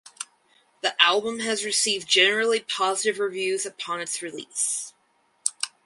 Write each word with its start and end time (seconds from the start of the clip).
The 0.81 0.99
album 0.99 1.41
has 1.41 1.63
received 1.63 2.07
generally 2.07 2.59
positive 2.61 3.19
reviews 3.19 3.67
upon 3.67 4.01
its 4.01 4.23
release. 4.23 4.95